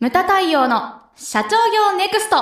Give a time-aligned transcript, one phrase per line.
[0.00, 2.36] ムタ太陽の社長業ネクスト。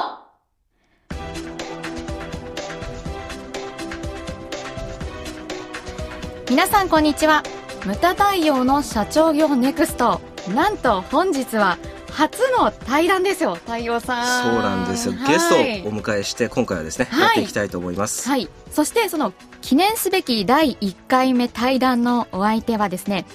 [6.48, 7.42] 皆さんこんにちは。
[7.84, 10.20] ムタ太陽の社長業ネクスト。
[10.54, 11.78] なんと本日は
[12.12, 14.52] 初の対談ですよ太陽さん。
[14.52, 18.28] そうなんですよ、はい、ゲストをお迎えして今回はですね、はい、やっていきたいと思います。
[18.28, 18.48] はい。
[18.70, 19.32] そしてその
[19.62, 23.26] 記念すべき第1回目対談のお相手はですね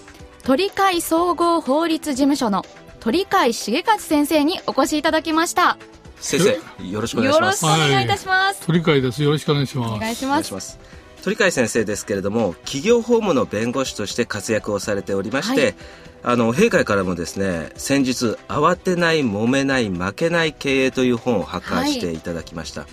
[0.43, 2.63] 鳥海総合法律事務所の
[3.03, 5.77] 鳥海重勝先生にお越しいただきました。
[6.21, 7.65] 先生よろしくお願いします。
[7.65, 9.21] よろしくお願いいたします、はい、鳥海です。
[9.21, 9.93] よろしくお願いします。
[9.95, 10.79] お願いします。
[11.21, 15.75] 鳥海先生ですけれども企業法務の弁護士として活躍をされておりまして、はい、
[16.23, 22.89] あの閉会からもですね先日「慌てない揉めない負けない経営」という本を発刊していただきました、はい、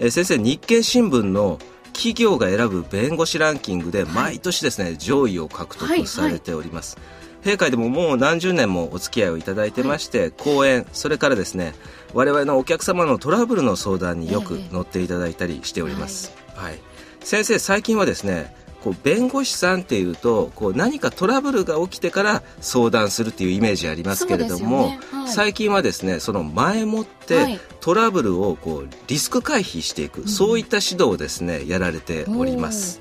[0.00, 1.58] え先生日経新聞の
[1.94, 6.98] 企業が選ぶ弁護士ランキングで毎年ですね、上位を獲得されております、
[7.44, 11.74] 閉会でももう何十年もお付き合いをいただいてまして、はい、講演それからですね
[12.14, 16.80] 我々のお客様のトラブルの相談によく乗っていただいたりしております、はい、はい、
[17.20, 18.54] 先生最近はですね
[18.86, 25.00] こう弁護士さんっていうとこう何かトラブルが起きてから相談するっていうイメージありますけれども、ね。
[25.10, 33.00] はい、最近はですねその前もってトラブルをこうリスク回避していく、はい、そういった指導をですねやられております。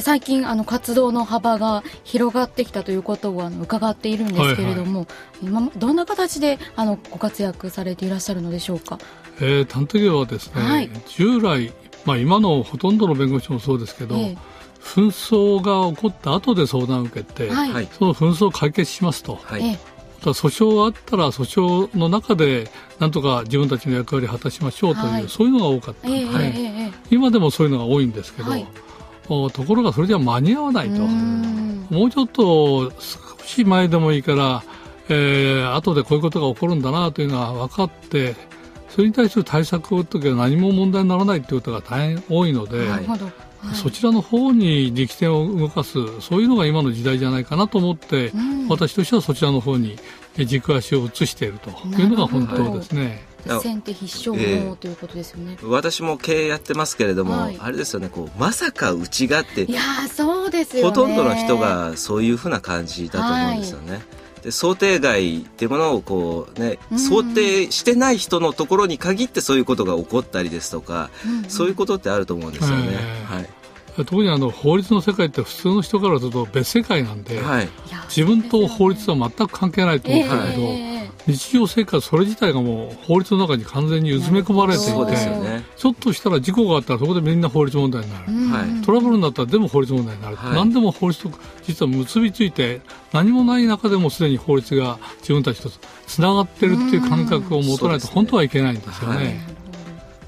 [0.00, 5.06] 最近あの活動の幅が広がってきたということをあの伺っているんですけれども、は
[5.42, 8.98] いはい、今どんな形であのご活躍されていらっしゃるのでしょうか、
[9.40, 11.72] えー、探偵業はですね、はい、従来、
[12.04, 14.36] まあ、今のほとんどの弁護士もそうですけど、えー、
[14.80, 19.36] 紛争が起こった後で相談を受けて、はい、その紛争を解決しますと。
[19.36, 19.78] はい。
[20.20, 28.66] 訴訟があったら訴訟の中でなんとか自分たちの役割を果たしましょうという、はい、そういうのが多かったので、えーえー、今でもそういうのが多いんですけど、はい、
[29.28, 31.02] ところがそれじゃ間に合わないと。
[31.94, 34.62] もうちょっと少し前でもいいから、
[35.08, 38.36] えー、後でこういうことが起こるんだなというのが分かって
[38.90, 43.06] それに対する対策を打っとけば何も問題にならないということが大変多いので、はい、
[43.74, 49.96] そちらの方に力点を動かすそういうのが今の時代じゃないかなと思って、うん、私としてはそちらの方に
[50.36, 53.26] 軸足を移しているというのが本当ですね。
[53.62, 54.32] 先手必勝
[54.66, 59.80] 法ということですよね、えー、私も経営やってますけれども、はい、あれですよねこうまさかうちがっていや
[60.12, 63.92] そうですよ、ね、ほとんどの人がそういうふうな感じだと思うんですよね。
[63.92, 64.02] はい
[64.42, 72.96] で想定外っていうものをこうね、想定してない人のところに限ってそういうことが起こったりですとか、うんうん、そういうことってあると思うんですよね。
[73.26, 77.68] はい、特にあの法律の世界って普通の人からすると別世界なんで、はい、
[78.08, 80.87] 自分と法律は全く関係ないと思うんだけど、えー、
[81.28, 88.24] 日常生活それ自体がもう法律の中に完全にうずめ込まれていて、ね、ちょっとしたら事故があったらそこでみんな法律問題になる、
[88.66, 91.30] はい、トラブルになったらでも法律問題になる、はい、何でも法律と
[91.64, 92.80] 実は結びついて
[93.12, 95.70] 何もない中でもすでに法律が自分たちと
[96.06, 99.58] つながってるっていう感覚を持たないと本当はいけないんですよね。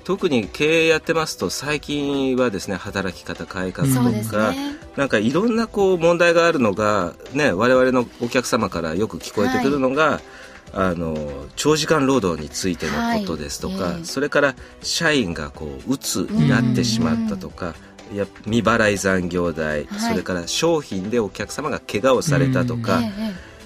[0.05, 3.95] 特に経営やってますと最近はですね働き方改革と
[4.29, 10.21] か、ね、なんかいろんなこう問題があるのがね我々のお客様からよく聞こえてくるのが、はい、
[10.73, 11.17] あの
[11.57, 17.75] 長時間労働についてのことですとか、はい、それから社員がこう鬱になってしまったとか。
[18.13, 23.01] いや未払い残業代、はい、それから商品でお客様が怪我をされたとか、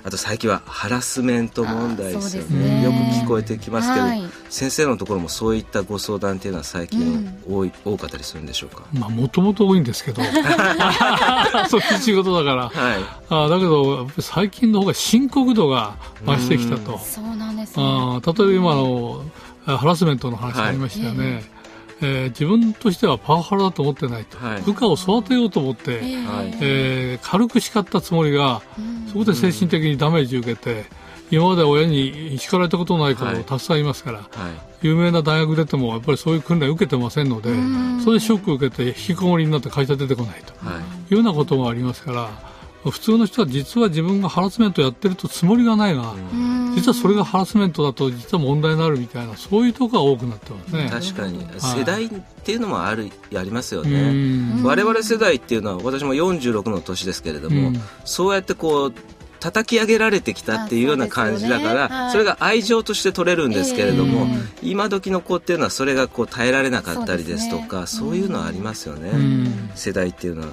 [0.06, 8.84] あと最近はハラスメント問題ですよね、ね、よく聞こえてきますけど、はい、先生のところもそういったご相談っていうのは最近多い、うん、多かったりするんでしょうか？
[8.92, 10.20] まあもともと多いんですけど。
[11.70, 19.24] そういう仕事だから、はい、あだけど最近の方が深刻度が増してきたと、そうなんです、ね、あ例えば今の
[19.64, 21.53] ハラスメントの話ありましたよね、はい
[22.00, 26.00] えー、自分としてはパワハラだと思ってないと、はい、部下を育てようと思って、
[26.60, 28.62] えー、軽く叱ったつもりが、
[29.08, 30.84] そこで精神的にダメージを受けて、
[31.30, 34.40] 今まで親に叱られたことない子もたくさんいますから、はい。
[34.40, 37.50] はい、有名な大学出てもやっぱりそういう訓練を受けてませんので、
[38.02, 42.53] それでショックを受けて引きこもりになって会社出てこないというようなこともありますから。
[42.90, 46.14] 普通の人は実は自分がハラスメントやってるとつもりがないが、
[46.74, 50.88] 実はそれがハラスメントだと実は問題になるみたいなそういうところが多くなってますね。
[50.90, 52.08] 確かに、世代っ
[52.44, 54.62] ていうのもあるありますよね。
[54.62, 57.72] 我々世代っていうのは私も46の年ですけれども、
[58.04, 58.94] そうやってこう
[59.44, 62.00] 叩き上げられてきたっていうような感じだから、そ、ね。
[62.00, 69.10] はい、それが愛情として取れるんですけれども、えー、今時の子っていうのはそれがこう耐えられなかったりですとかそう、ね,、いうのはありますよね、
[69.74, 70.48] 世代っていうのは。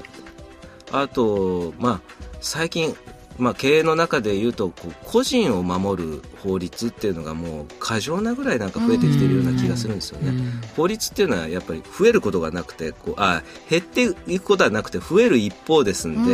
[0.92, 2.02] あと、まあ、
[2.42, 2.96] 最近
[3.38, 10.32] まあ、経営の中でいうとこう個人を守る法律っていうのがもう過剰なぐらいなんか増えてきているような気がするんですよね。
[10.76, 16.26] 法律っていうのはやっぱり増えることがなくてこうあ減っていくことはなくて増える一方ですん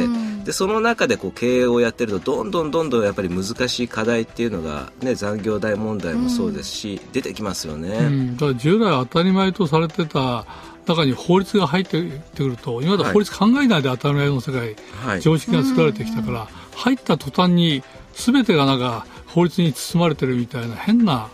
[0.41, 8.33] で,、でその中でこう経営をやってるとどんどんどんどんやっぱり難しい課題っていうのが、ね、残業代問題もそうですし、出てきますよね。
[8.33, 10.45] だから従来当たり前とされてた
[10.87, 12.01] 中に法律が入って
[12.35, 16.47] くると今まで法律考えないで当たり前の世界、はい、常識が作られてきたから、
[16.77, 17.83] 入った途端に
[18.13, 21.29] 全てがなんか法律に包まれてるみたいな変な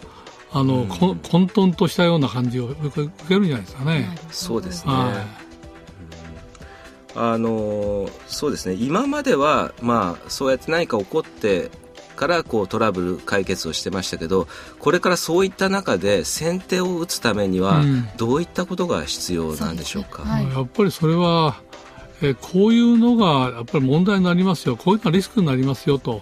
[0.52, 1.18] あの、うん、混
[1.48, 4.18] 沌としたような感じを受けるんじゃないですかね。
[4.32, 5.44] そうですね、はい。
[7.16, 8.76] あのそうですね。
[8.76, 11.70] 今までは、まあ、そうやって何か起こって
[12.16, 14.48] からこうトラブル解決をしてましたけど
[14.80, 17.82] これからそういった中で先手を打つためには
[18.18, 21.63] どういったことが必要なんでしょうか、うんはい、やっぱりそれは
[22.30, 24.76] えこういうのがやっぱり問題になりますよ。
[24.76, 26.22] こういうのはリスクになりますよと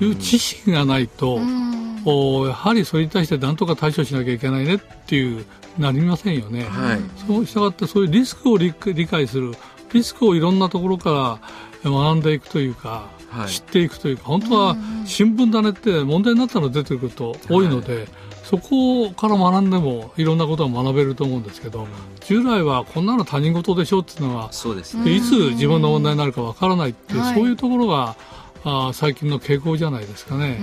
[0.00, 5.44] いう知識がないと、うん、おやはりそれに対して何とか対処しなきゃいけないねっていう
[5.78, 6.64] なりませんよね。
[6.64, 9.54] はい、そうしたがってそういうリスクを理解する
[9.92, 11.40] リスクをいろんなところか
[11.84, 18.06] ら学んでいくというか、はい、知っていくというか本当は新聞だねって問題になったの出てくると多いので、はい、
[18.50, 21.86] そこから学んでもいろんなことが学べると思うんですけど、
[22.18, 28.16] 従来はこんなの他人事でしょっていうのはそうです、ね、いつ自分の問題になるかわからないっていう、はい、そういうところが
[28.64, 30.58] あ最近の傾向じゃないですかね。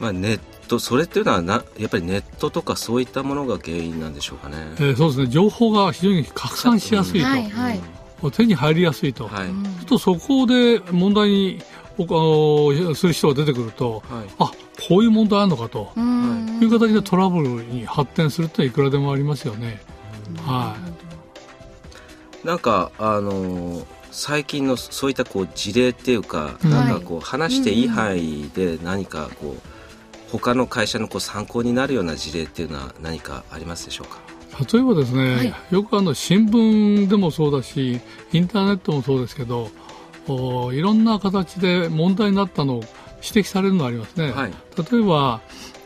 [0.00, 4.56] まあ、ネットそれっていうのはなやっぱりネットとかそういったものが原因なんでしょうかね。
[4.78, 5.26] えー、そうですね。
[5.28, 7.26] 情報が非常に拡散しやすいと。
[7.28, 7.80] はいはい。
[8.32, 11.62] 手に入りやすいと、はい、とそこで問題に
[12.94, 14.52] する人が出てくると、はい、あ
[14.88, 15.92] こういう問題あるのかと。
[16.60, 19.80] いう形でトラブルに発展するっていくらでもありますよね。
[20.44, 20.76] は
[22.44, 34.20] い、なんかあの最近のそういったこう事例っていうか、なんかこう話していい範囲で何かこう他の会社のこう参考になるような事例っていうのは何かありますでしょうか？
[34.72, 38.00] 例えばですね、はい、よくあの新聞でもそうだし
[38.32, 39.70] インターネットもそうですけど
[40.72, 42.84] いろんな形で問題になったのを
[43.22, 45.40] 指摘されるのがありますね、はい、例えば、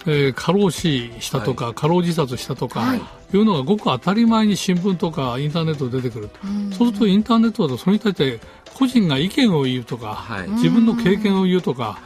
[0.06, 6.30] えー、過労死したとか、はい、過労自殺したとか、はい、いうのがごく当たり前に新聞とかインターネットで出てくる、
[6.72, 8.40] そうするとインターネットだとそれに対して
[8.74, 11.98] 個人が意見を言うとか、自分の経験を言うとか、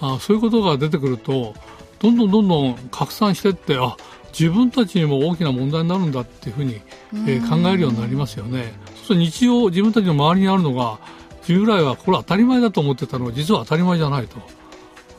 [0.00, 1.54] あそういうことが出てくると
[2.00, 3.96] どんどんどんどん拡散していってあ
[4.38, 6.80] 自分たちにも大きな問題になるんだっていうふうに、
[7.26, 8.72] えー、考えるようになりますよね。
[8.88, 10.98] そうすると日常自分たちの周りにあるのが
[11.44, 14.36] 従来はこれ当たり前だと思ってたのが実は当たり前じゃないと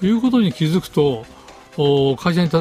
[0.06, 1.26] いうことに気づくと
[2.18, 2.60] 会社に例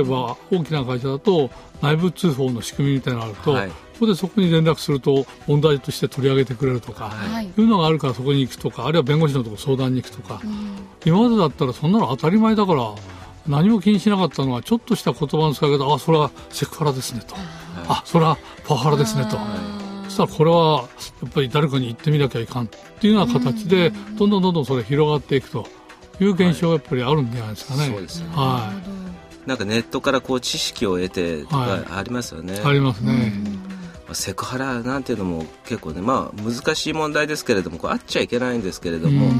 [0.00, 1.50] えば大きな会社だと
[1.82, 12.94] 内部通報の仕組みみたいなのがあると、はい、ここでそこに連絡すると問題として取り上げてくれるとか、はい、いうのがあるからそこに行くとかあるいは弁護士のところ相談に行くとか、うん、今までだったらそんなの当たり前だから
[13.46, 17.44] 何も気にしなかったのはちょっとした言葉の使い方あそれはセクハラですねと、はい、
[17.88, 19.36] あそれはパワハラですねと。
[20.04, 20.88] そしたらこれは
[21.22, 25.66] やっぱり誰かに言ってみなきゃいかんっていうような形でどんどんどんどんそれ広がっていくと
[26.20, 27.80] いう現象がやっぱりあるんじゃないですかね。
[27.80, 29.04] はい、そうですねはい
[29.46, 32.54] なんかネットからこう知識を得てとかありますよね。
[32.54, 33.32] はい、ありますね。
[34.12, 39.30] セクハラなんていうのも結構ね、まあ難しい問題ですけれども、こうあっちゃいけないんですけれども、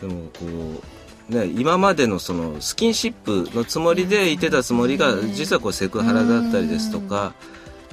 [0.00, 0.82] でもこ
[1.30, 7.34] う、ね、今までのそのスキンシップのつもりでいてたつもりが、実はこうセクハラだったりですとか、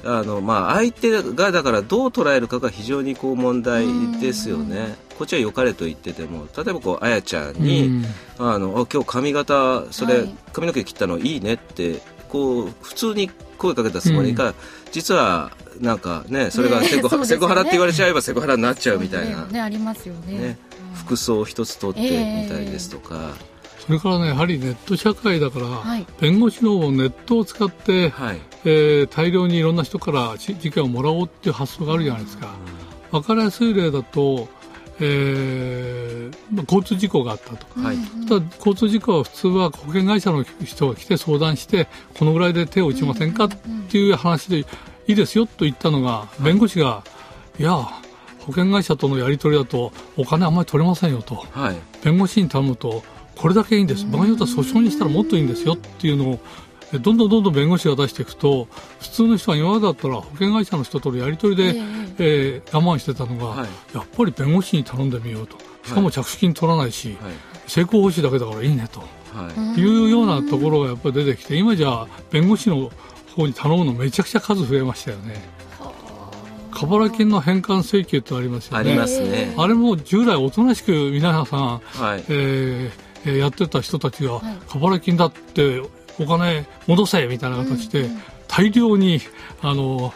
[0.04, 3.86] あのまあ、相手がだからどう捉えるかが非常にこう問題
[4.20, 4.96] ですよね。
[5.18, 8.04] こっちは良かれと言ってても例えばこうあやちゃんに、
[8.38, 13.28] あの今日髪型それ、髪の毛切ったのいいねってこう普通に
[13.58, 14.54] 声かけたつもりが、
[14.92, 15.50] 実は
[15.80, 19.60] なんかねそれがセク,、ね、セクハラって言われちゃえばセクハラになっちゃうみたいな、ね。
[19.60, 20.56] ありますよね。
[20.94, 23.32] 服装一つ取ってみたりですとか。
[23.84, 32.54] それからねやはりネット社会だから、はい、弁護士のネットを使って、はい、えー、大量にいろんな人から事件をもらおうっていう発想があるじゃないですか。
[33.10, 34.48] 分かりやすい例だと、
[35.00, 37.96] えーまあ、交通事故があったと、はい、
[38.28, 41.88] ただ交通事故は普通は保険会社の人が来て相談して
[42.18, 43.48] このぐらいで手を打ちませんかっ
[43.88, 44.66] ていう話でい
[45.08, 47.02] いですよと言ったのが弁護士が、
[47.58, 47.72] いや
[48.40, 53.02] 保険会社とのやり取りだとお金あんまり取れませんよと、はい、弁護士に頼むと
[53.36, 54.04] これだけいいんです。
[54.04, 56.40] 場合によっては訴訟にしたらもっといいんですよっていうのを
[56.92, 58.66] どんどんどんどん弁護士が出していくと
[59.00, 65.56] 普通の人は今までだったら保険会社の人とのやり取りで、えー、えー、我慢してたのが、はい、やっぱり弁護士に頼んでみようと。
[65.84, 67.32] しかも着手金取らないし、はい、
[67.66, 72.90] 成功報酬だけだからいいねと、はい、いうようなところがやっぱり出てきて今じゃ弁護士の
[73.34, 75.58] 方に頼むのめちゃくちゃ数増えましたよね。
[76.70, 78.78] 過払金の返還請求ってありますよね。
[78.78, 79.54] ありますね。
[79.56, 85.82] あれも従来おとなしく皆さん、はい、えー、やってた人たちが、過払金だって
[86.18, 88.08] お金戻せみたいな形で、
[88.46, 89.20] 大量に、
[89.62, 90.12] あの、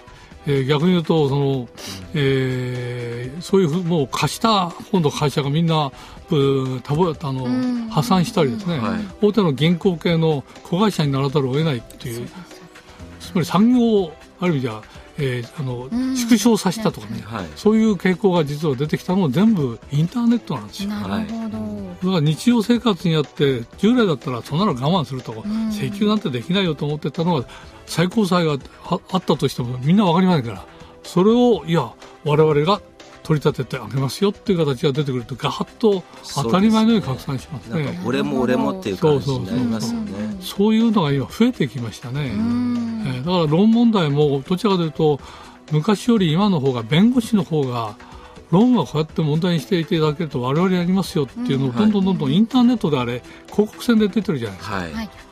[0.47, 1.69] えー、逆に言うとその、
[2.15, 5.93] えー、そういうふもう貸した方の会社がみんな
[6.83, 12.29] たぼあの破産したりですね、はい、大手の銀行系の子会社にならざるを得ないっていう。
[13.21, 14.83] つまり産業ある意味では、
[15.25, 20.89] えー、あの縮小させたとかね、はい、そういう傾向が実は出てきたのも全部インターネットなんですよ。
[20.89, 27.49] なるほど、だから日常生活にあって従来だったらそんなの我慢するとか、請求なんてできないよと思ってたのが
[27.87, 28.57] 最高裁が
[28.89, 30.67] あったとしてもみんな分かりませんから。
[31.05, 31.93] それをいや
[32.25, 32.81] 我々が
[33.23, 36.03] 取り立ててあげますよっていう形が出てくるとガハッと
[36.35, 37.85] 当たり前のように拡散しますね。
[37.85, 40.37] すね俺も俺もっていう感じになりますよね。
[40.41, 42.27] そういうのが今増えてきましたね。
[42.27, 45.21] えー、だから論問題もどちらかというと
[45.71, 47.97] 昔より今の方が弁護士の方が
[48.51, 54.77] 論はこうやって問題にしていただけると我々やりますよっていうのをどんどんどんどんインターネットであれ広告戦で出てるじゃないですか。
[54.77, 55.32] はい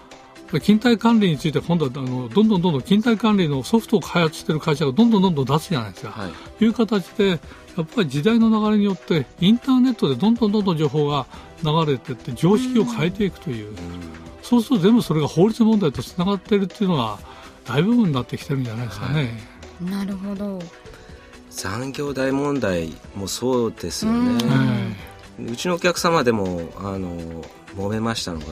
[0.58, 6.10] 勤怠管理について今度はあのどんどんどんどん勤怠管理のソフトを開発している会社がどんどんどんどん出すじゃないですか。
[6.10, 6.28] は
[6.60, 7.36] い、いう形でや
[7.82, 11.26] っぱり時代の流れによってインターネットでどんどんどんどん情報が
[11.62, 13.76] 流れていって常識を変えていくという、う
[14.42, 17.20] そうすると全部それが法律問題とつながっているっていうのは
[17.64, 19.38] 大部分になってきてるんじゃないですかね。
[19.82, 20.60] はい、なるほど。
[21.50, 24.96] 残業代問題もそうですよね、
[25.38, 27.42] うちのお客様でもあの
[27.76, 28.46] 揉めましたのが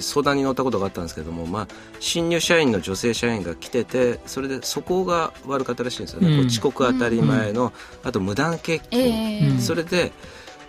[0.00, 1.68] 相談に乗ったことがあったんですけども、まあ、
[2.00, 7.66] 新入社員の女性社員が来ててそれでそこが悪かったらしいんですよね、うん、遅刻当たり前の、
[8.02, 10.12] うん、あと無断欠勤、えー、それで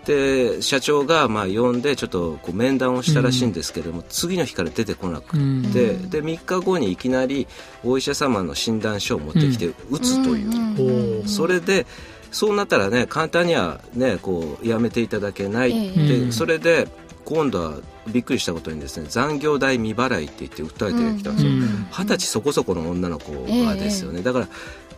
[0.06, 7.46] で社長がまあ呼んでちょっとこう面談をしたらしいんですけども、うん、次の日から出てこなくて、で3日後にいきなり
[7.84, 11.86] お医者様の診断書を持ってきて打つという、それで
[12.32, 16.88] そうなったらね簡単にはねこうやめていただけない、えー、でそれで
[17.26, 17.74] 今度は
[18.12, 21.52] びっくりしたことにですね残業代未払いって言って訴えてきたんですよ。
[21.92, 23.32] 二十、歳そこそこの女の子
[23.66, 24.48] がですよね、だから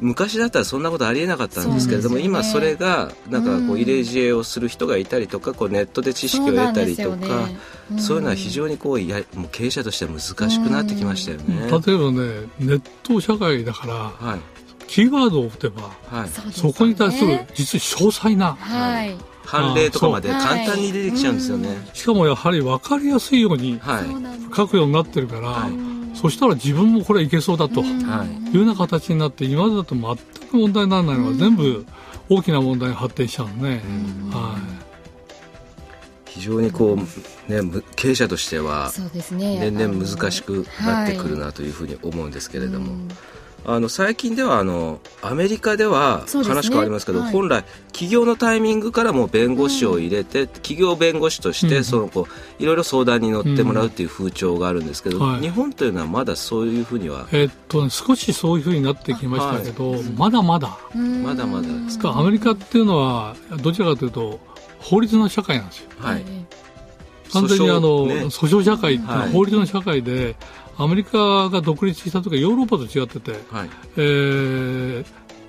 [0.01, 7.49] 昔だったらそんなことありえなかったんですけれども、ね、今それがなんかこう入れ知恵をする人がいたりとかこうネットで知識を得たりとか
[7.97, 11.67] そう,、いうのは非常にこうやもう経営者としては難しくなってきましたよね。
[11.85, 14.39] 例えばねネット社会だから、はい、
[14.87, 23.79] キーワードを打てば、はい、そこに対する実に詳細な、はい判例とかまで簡単に出てきちゃうんですよね、しかもやはり分かりやすいように
[24.55, 27.85] 書くようになってるから、はい、そしたら自分もこれいけそうだとい。
[28.53, 30.15] うような形になって今までだと全
[30.49, 31.85] く問題にならないのが全部
[32.29, 33.81] 大きな問題に発展しちゃうね、
[34.31, 34.57] は
[36.27, 38.91] い、非常にこう、ね、経営者としては
[39.31, 42.95] 年々難しくなってくるなというふうに思うんですけれども。
[43.65, 52.27] あの最近ではあのアメリカでは話変わりますけど、ねはい、本来企業のタイミングからも弁護士を入れて、うん、企業弁護士として、そのこ
[52.59, 60.77] ういろいろ相談に乗ってもらうっていう風潮があるんですけど、うんはい、日本というのはまだそういうふうには、えー、っと少しそういうふうになってきましたけど、はい、まだまだ。
[60.95, 61.67] まだまだ。
[61.67, 64.39] ですかアメリカっていうのはどちらかというと
[64.79, 65.89] 法律の社会なんですよ。
[65.99, 66.23] はい。
[67.31, 70.35] 完全にあの、ね、訴訟社会って法律の社会で、
[70.79, 75.05] アメリカが独立した時はヨーロッパと違ってて、はい、えー、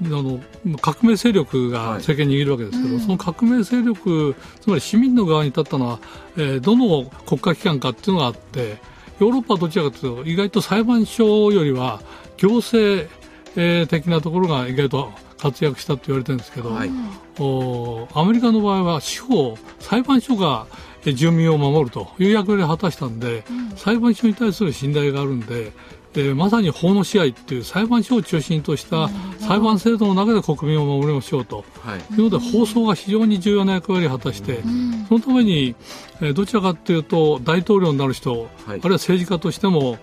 [0.06, 0.40] あの
[0.78, 6.00] 革命勢力が政権に握るわけですけど、はい、その革命勢力つまり市民の側に立ったのは、
[6.36, 8.78] えー、どの国家機関かっていうのがあって
[9.20, 12.00] ヨーロッパはどちらかというと意外と裁判所よりは
[12.36, 13.08] 行政、
[13.54, 16.90] えー、的なところが意外と活躍したと言われてるんですけど、はい、
[17.38, 20.66] おアメリカの場合は司法裁判所が
[21.04, 25.72] 住民を守るという役割を果たしたんで、うん、裁判所に対する信頼があるんで、
[26.14, 35.74] えー、まさに法の支配っていう裁判所を中心とした裁判制度の中で国民を守りましょうと、はい、いうので放送が非常に重要な役割を果たして、うん、そのために、
[36.20, 39.98] えー、どちらかというと大統領になる人、はい、あるいは政治家としても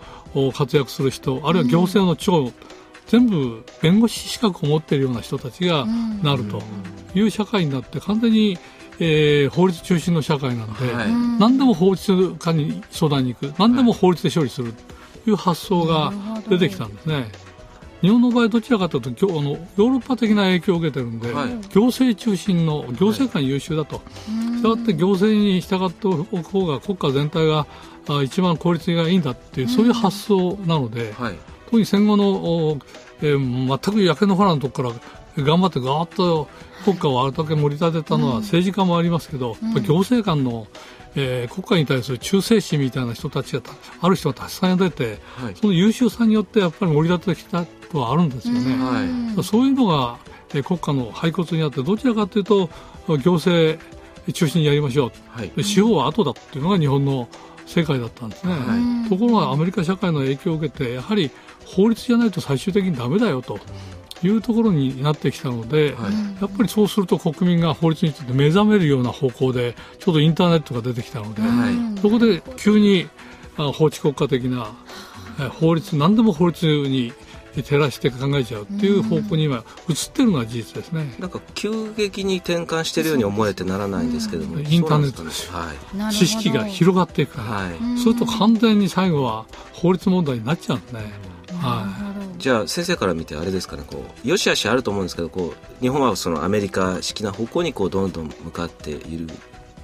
[0.54, 2.54] 活躍する人あるいは行政の長、うん
[3.08, 5.86] 全部弁護士資格を持っているような人たちが
[6.22, 6.62] なると
[7.16, 8.58] いう社会になって完全に
[9.00, 14.74] えー、法律中心の社会なので、はい、何でも法律家に相談に行く何でも法律で処理する
[15.24, 16.12] という発想が
[16.50, 17.26] 出てきたんですね。
[18.02, 27.66] 日本の場合どちらかというとあのヨーロッパ的な影響を受けてるんで、はい、行政中心の行政官優秀だと、したがって行政に従っておく方が国家全体が
[28.08, 31.36] あ一番効率がいいんだっていう、そういう発想なので、はい、
[31.66, 32.78] 特に戦後の、
[33.22, 36.48] えー、全く焼け野原のところから頑張ってガーッと
[36.84, 40.68] 国家をあれだけ盛り立てたのは政治家もありますけど、うん、行政官の、
[41.16, 43.62] えー、国家に対する忠誠心みたいな人たちが
[44.02, 48.76] ある人がたくさん出て、はい、その優秀さによってやっぱり盛り立ててきたとはあるんですよね。
[48.76, 50.18] はい、そういうのが
[50.50, 52.70] 国家の廃骨にあってどちらかというと
[53.18, 53.80] 行政
[54.34, 57.28] 中心にやりましょう、はい、司法は後だっていうのが日本の
[57.66, 61.32] 世界だったんですね、はい、ところがアメリカ社会の影響を受けてやはり
[61.66, 63.60] 法律じゃないと最終的にだめだよと。
[64.24, 71.48] いうところになってきたので、はい、やっぱりそうすると国民が法律について目覚めるような方向でちょうどインターネットが出てきたので、は
[71.98, 73.08] い、そこで急に
[73.56, 74.72] 法治国家的な
[75.60, 77.14] 法律何でも法律に
[77.64, 79.64] 照らして考えちゃうっていう方向に今移っ
[80.14, 81.16] てるのは事実ですね。
[81.18, 85.52] なんか急激に転換しているように思えてならないんですけども、インターネットです。
[85.52, 86.14] はい。
[86.14, 91.14] 知識が広がっていくから、はい、それと完全に最後は法律問題になっちゃうんですね。
[91.60, 92.07] はい。
[92.38, 99.28] じゃあ先生から見てあれですかねこうよしあしあると思うんですけどこう日本はそのアメリカ式な方向にこうどんどん向かっている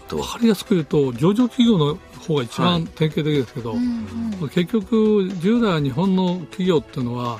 [0.07, 0.17] と。
[0.17, 7.39] 分かりやすく言うと上場企業の方が一番典型的ですけど、はい、結局従来日本の企業っていうのは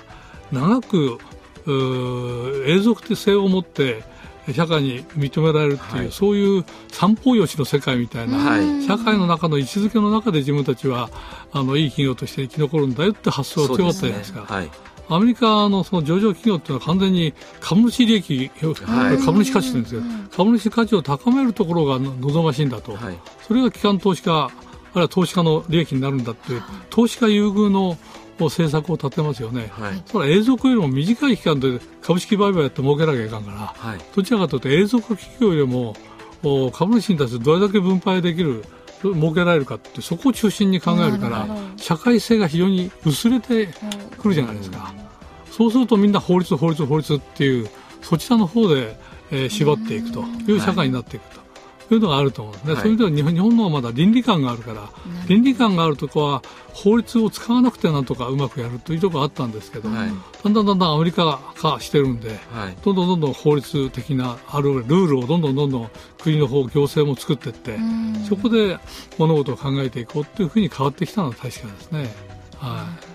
[0.51, 1.20] 長く
[1.65, 4.03] 永続性を持って
[4.51, 11.10] 社会に認められるっていう、はい、そういう三方よしの世界みたいな、はい、社会の中の位置づけの中で自分たちは
[11.53, 14.63] あのいい企業として生き残るんだよって発想が強かったじゃないですか。
[15.10, 18.50] アメリカのその上場企業っていうのは完全に株主利益、
[19.25, 20.05] 株主価値というんですけど、
[20.36, 22.98] 株主価値を高めるところが望ましいんだと、
[23.48, 24.53] それが機関投資家、ある
[24.95, 27.98] いは投資家の利益になるんだっていう、投資家優遇の
[28.39, 35.95] 政策を立てますよね、はい、それは永続よりも短い期間で株式売買やって儲けなきゃいかんから、はい、どちらかというと永続企業よりも
[36.72, 38.65] 株主に対してどれだけ分配できる
[39.12, 43.67] 儲けられるかってそこを中心に考えるから社会性が非常に薄れて
[44.17, 44.93] くるじゃないですか、
[45.51, 47.69] そうするとみんな法律法律法律っていう
[48.01, 48.98] そちらの方で、
[49.31, 51.42] えー、縛っていくという社会になっていくと。
[51.93, 54.89] いうのがあると思うんですね、はい、そういう意味では日本のはまだ倫理観があるから
[55.27, 56.41] 倫理観があるとこは
[56.73, 60.12] 法律を使わなくてなんとかうまくやるというところがあったんですけど、はい、
[60.43, 65.89] だんだんだんだんアメリカ化してるんで、はい、どんどんどんどん法律的なあるルールをどんどんどんどん
[66.21, 67.77] 国の方行政も作っていって
[68.27, 68.79] そこで
[69.17, 72.13] 物事を考えていこうというふうに変わってきたのは確かですね。
[72.57, 73.12] はい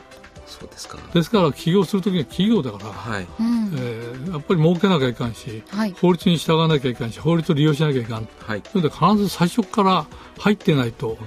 [0.58, 0.98] そうですか。
[1.14, 3.26] ですから起業するときには企業だから、はい。
[3.40, 10.06] えー、やっぱり儲けなきゃいかんし、はい、法律に従わなきゃいかんし法律を利用しなきゃいかん、はい、それで必ず最初から
[10.38, 11.18] 入ってないと、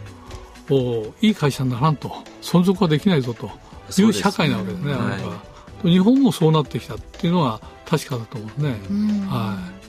[0.70, 2.10] うん、おいい会社にならんと
[2.42, 3.50] 存続はできないぞと
[4.02, 5.42] いう社会なわけですね、は。
[5.84, 8.80] い、日本もそうなってきたっていうのは確かだと思うね。
[8.90, 9.81] うん、はい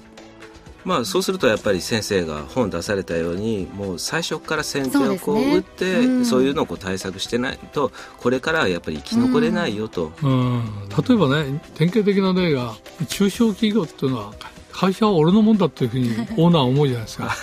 [0.84, 12.74] まあ、そうするとやっぱり先生が本出されたようにもう最初から先手をこう打って、そう、ねうん、いうのをこう対策してないとこれからはやっぱり生き残れないよと、うん、例えばね典型的な例が
[13.08, 14.32] 中小企業っていうのは
[14.72, 17.34] 会社は俺のもんだというふうに オーナーは思うじゃないですか。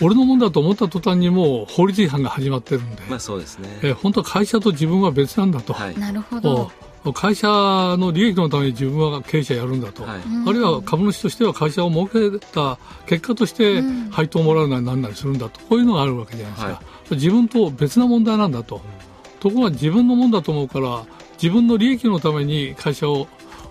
[0.00, 6.72] 俺のもんだと思った途端にもう法律違反が始まってるんで、まあそうですね、え本当は会社と自分は別なんだと、はい、なるほど
[7.10, 15.58] 会社の利益のために自分は経営者やるんだと、はい、あるいは株主としては会社を設けた結果として配当をもらうなりなんなりするんだと。
[15.62, 18.80] こういうのがあるわけじゃないですか、はい、自分と別な問題なんだと。
[19.40, 21.04] ところが自分のもんだと思うから
[21.42, 23.26] 自分の利益のために会社を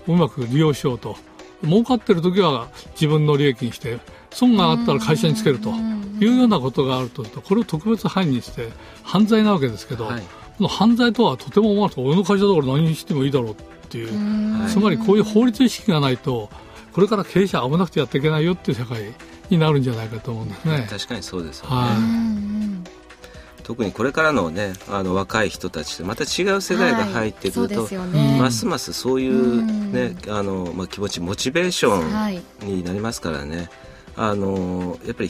[0.05, 1.15] うまく利用しようと。
[1.63, 3.99] 儲かってる時は自分の利益にして
[4.31, 5.71] 損があったら会社につけると。
[6.19, 8.69] いうようなことがあるとこれを特別犯にして
[9.01, 10.23] 犯罪なわけですけど、はい
[10.61, 13.55] の犯罪とはとても思わなくて俺の会社だから何にしてもいいだろうっ
[13.89, 16.49] ていうつまりこういう法律意識がないと
[16.93, 19.13] これから経営者危なくてやっていけないよっていう社会
[19.49, 20.87] になるんじゃないかと思うんですね。
[20.89, 21.87] 確かにそうですよね、は
[23.59, 23.63] い。
[23.63, 28.11] 特にこれからのねあの若い人たちとまた違う世代が入ってくると、はい。
[28.11, 33.69] ね、ますますそういうね、うあのまあ、気持ちモチベーションになりますからね、はい、
[34.15, 35.29] あのやっぱり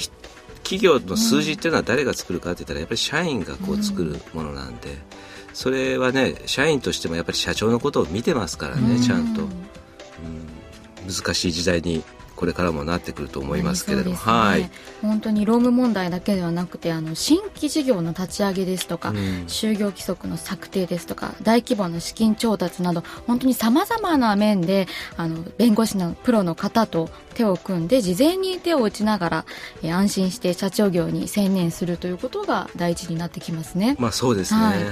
[0.64, 4.98] 企業の数字っていうのは誰が作るかって言ったらやっぱり社員がこう作るものなんで、
[5.54, 9.50] それはね社員としてもやっぱり社長のことを見てますからね、ちゃんと、うん、
[11.08, 12.04] 難しい時代に
[12.42, 14.72] これからもなってくると思いますけれども、ね、はい、
[15.04, 29.46] 本当に労務問題だけではなくてあの新規事業の立ち上げですとか、うん、就業規則の策定ですとか大規模な資金調達など本当にさまざまな面であの弁護士のプロの方と手を組んで事前に手を打ちながら、
[29.82, 33.96] え安心して社長業に専念するということが大事になってきますね。
[34.00, 34.84] まあそうですね、はい、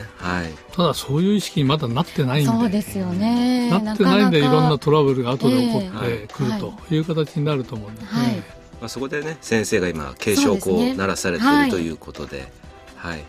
[0.43, 2.51] はい、ただそういう意識にまだなってないんで。
[2.51, 3.69] そうですよね。
[3.69, 6.99] なってないんでいろんなトラブルが後で起こってくるとい。
[6.99, 8.01] う形になると思うんで。
[8.01, 8.09] すね。
[8.09, 8.43] はい、ま
[8.83, 12.51] あ、そこでね先生が今警鐘をこう鳴らされているということで、
[12.95, 13.23] はい、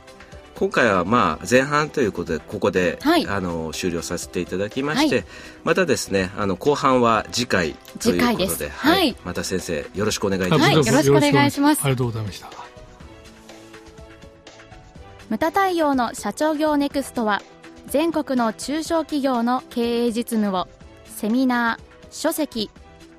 [0.56, 5.24] 今回はまあ前半ということでここで、はい、あの終了させていただきまして、はい、
[5.64, 11.80] またですねあの後半は次回ということで、はい、また先生よろしくお願いいたします、よろしくお願いします。
[11.82, 12.50] ありがとうございました。
[15.30, 17.40] ムタ対応の社長業ネクストは
[17.86, 20.68] 全国の中小企業の経営実務を
[21.04, 22.70] セミナー書籍